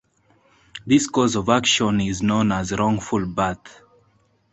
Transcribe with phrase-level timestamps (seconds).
[0.83, 3.83] This cause of action is known as wrongful birth.